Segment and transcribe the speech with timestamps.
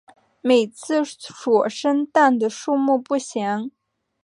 [0.41, 3.69] 每次所生蛋的数目不详。